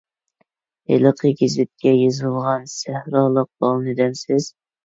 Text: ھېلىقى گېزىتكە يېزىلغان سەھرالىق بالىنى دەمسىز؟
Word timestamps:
ھېلىقى 0.91 1.31
گېزىتكە 1.41 1.93
يېزىلغان 1.97 2.67
سەھرالىق 2.73 3.53
بالىنى 3.63 3.97
دەمسىز؟ 4.01 4.53